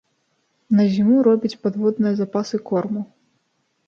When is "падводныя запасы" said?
1.65-2.57